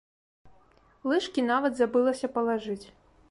[1.11, 2.85] Лыжкі нават забылася палажыць.